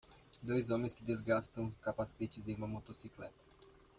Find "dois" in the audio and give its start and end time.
0.41-0.71